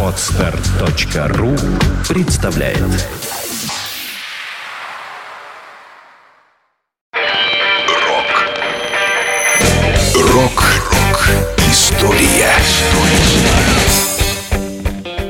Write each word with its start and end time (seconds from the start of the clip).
Отстар.ру 0.00 1.56
представляет. 2.08 2.78
Рок. 7.88 8.48
Рок-рок 10.14 11.28
История. 11.68 12.52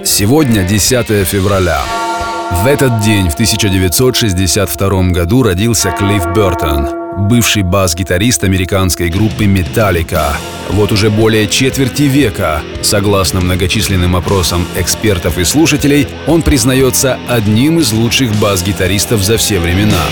Сегодня 0.05 0.65
10 0.65 1.27
февраля. 1.27 2.04
В 2.51 2.67
этот 2.67 3.01
день, 3.01 3.31
в 3.31 3.35
1962 3.35 5.03
году, 5.11 5.43
родился 5.43 5.91
Клифф 5.91 6.27
Бертон, 6.35 7.27
бывший 7.29 7.63
бас-гитарист 7.63 8.45
американской 8.45 9.09
группы 9.09 9.45
Metallica. 9.45 10.37
Вот 10.71 10.93
уже 10.93 11.11
более 11.11 11.47
четверти 11.49 12.03
века, 12.03 12.61
согласно 12.83 13.41
многочисленным 13.41 14.15
опросам 14.15 14.67
экспертов 14.77 15.39
и 15.39 15.45
слушателей, 15.45 16.07
он 16.27 16.43
признается 16.43 17.19
одним 17.29 17.79
из 17.79 17.93
лучших 17.93 18.35
бас-гитаристов 18.37 19.23
за 19.23 19.39
все 19.39 19.59
времена. 19.59 20.03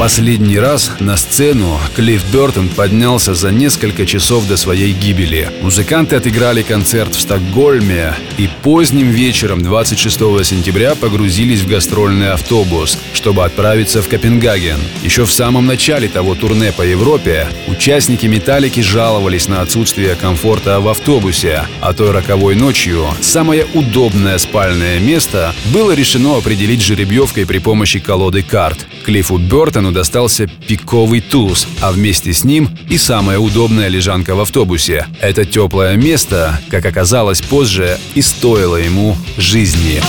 Последний 0.00 0.58
раз 0.58 0.92
на 0.98 1.18
сцену 1.18 1.78
Клифф 1.94 2.24
Бертон 2.32 2.70
поднялся 2.70 3.34
за 3.34 3.50
несколько 3.50 4.06
часов 4.06 4.48
до 4.48 4.56
своей 4.56 4.94
гибели. 4.94 5.50
Музыканты 5.60 6.16
отыграли 6.16 6.62
концерт 6.62 7.14
в 7.14 7.20
Стокгольме 7.20 8.14
и 8.38 8.48
поздним 8.62 9.10
вечером 9.10 9.62
26 9.62 10.18
сентября 10.42 10.94
погрузились 10.94 11.60
в 11.60 11.68
гастрольный 11.68 12.32
автобус, 12.32 12.96
чтобы 13.12 13.44
отправиться 13.44 14.00
в 14.00 14.08
Копенгаген. 14.08 14.78
Еще 15.02 15.26
в 15.26 15.32
самом 15.32 15.66
начале 15.66 16.08
того 16.08 16.34
турне 16.34 16.72
по 16.72 16.80
Европе 16.80 17.46
участники 17.68 18.24
«Металлики» 18.24 18.80
жаловались 18.80 19.48
на 19.48 19.60
отсутствие 19.60 20.14
комфорта 20.14 20.80
в 20.80 20.88
автобусе, 20.88 21.66
а 21.82 21.92
той 21.92 22.12
роковой 22.12 22.54
ночью 22.54 23.06
самое 23.20 23.66
удобное 23.74 24.38
спальное 24.38 24.98
место 24.98 25.54
было 25.74 25.92
решено 25.92 26.38
определить 26.38 26.80
жеребьевкой 26.80 27.44
при 27.44 27.58
помощи 27.58 27.98
колоды 27.98 28.42
карт. 28.42 28.86
Клиффу 29.04 29.38
Бертону 29.38 29.89
достался 29.92 30.46
пиковый 30.46 31.20
туз, 31.20 31.66
а 31.80 31.92
вместе 31.92 32.32
с 32.32 32.44
ним 32.44 32.68
и 32.88 32.98
самая 32.98 33.38
удобная 33.38 33.88
лежанка 33.88 34.34
в 34.34 34.40
автобусе. 34.40 35.06
Это 35.20 35.44
теплое 35.44 35.96
место, 35.96 36.60
как 36.70 36.86
оказалось 36.86 37.40
позже, 37.40 37.98
и 38.14 38.22
стоило 38.22 38.76
ему 38.76 39.16
жизни. 39.36 40.00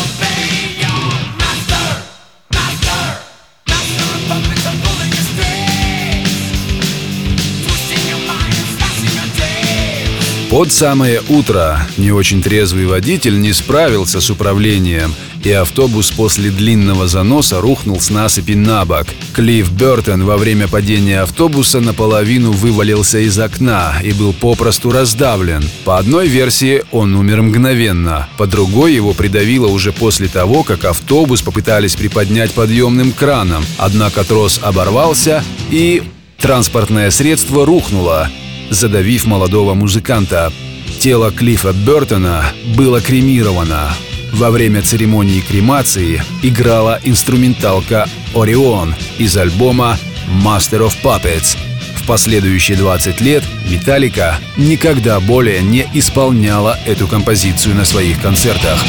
Под 10.52 10.74
самое 10.74 11.22
утро 11.30 11.80
не 11.96 12.12
очень 12.12 12.44
трезвый 12.44 12.86
водитель 12.86 13.40
не 13.40 13.54
справился 13.54 14.20
с 14.20 14.30
управлением, 14.30 15.16
и 15.46 15.52
автобус 15.52 16.12
после 16.12 16.50
длинного 16.50 17.08
заноса 17.08 17.62
рухнул 17.62 18.00
с 18.00 18.10
насыпи 18.10 18.54
на 18.54 18.86
бок. 18.86 19.08
Клифф 19.34 19.72
Бертон 19.72 20.24
во 20.26 20.38
время 20.38 20.68
падения 20.68 21.22
автобуса 21.22 21.80
наполовину 21.80 22.52
вывалился 22.52 23.20
из 23.20 23.38
окна 23.40 23.94
и 24.04 24.12
был 24.12 24.34
попросту 24.34 24.92
раздавлен. 24.92 25.64
По 25.86 25.98
одной 25.98 26.28
версии 26.28 26.84
он 26.92 27.16
умер 27.16 27.42
мгновенно, 27.42 28.28
по 28.38 28.48
другой 28.48 28.94
его 28.94 29.14
придавило 29.14 29.68
уже 29.68 29.92
после 29.92 30.28
того, 30.28 30.64
как 30.64 30.86
автобус 30.86 31.42
попытались 31.42 31.96
приподнять 31.96 32.52
подъемным 32.52 33.12
краном, 33.12 33.66
однако 33.78 34.24
трос 34.24 34.60
оборвался 34.62 35.44
и 35.70 36.04
транспортное 36.38 37.12
средство 37.12 37.66
рухнуло, 37.66 38.30
задавив 38.70 39.26
молодого 39.26 39.74
музыканта. 39.74 40.52
Тело 41.00 41.32
Клиффа 41.32 41.74
Бертона 41.74 42.46
было 42.76 43.02
кремировано. 43.02 43.92
Во 44.32 44.50
время 44.50 44.82
церемонии 44.82 45.42
кремации 45.42 46.24
играла 46.42 47.00
инструменталка 47.04 48.08
«Орион» 48.34 48.96
из 49.18 49.36
альбома 49.38 49.98
«Master 50.44 50.88
of 50.88 50.94
Puppets». 51.04 51.58
В 51.96 52.08
последующие 52.08 52.78
20 52.78 53.22
лет 53.22 53.44
«Металлика» 53.70 54.40
никогда 54.58 55.20
более 55.20 55.62
не 55.62 55.88
исполняла 55.94 56.80
эту 56.86 57.08
композицию 57.08 57.76
на 57.76 57.86
своих 57.86 58.22
концертах. 58.22 58.84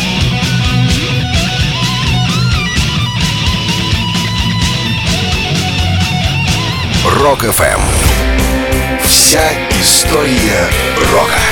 Rock 7.04 7.55
FM 7.55 7.80
Вся 9.04 9.42
история 9.80 10.68
рока. 11.12 11.51